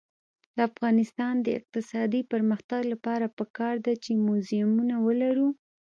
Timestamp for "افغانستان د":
0.69-1.47